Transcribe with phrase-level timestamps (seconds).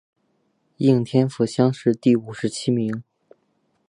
[0.77, 3.03] 应天府乡试第五十七名。